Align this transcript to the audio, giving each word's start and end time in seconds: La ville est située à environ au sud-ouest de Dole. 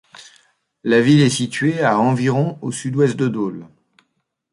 La 0.83 0.99
ville 0.99 1.21
est 1.21 1.29
située 1.29 1.83
à 1.83 1.99
environ 1.99 2.57
au 2.63 2.71
sud-ouest 2.71 3.15
de 3.17 3.27
Dole. 3.27 3.67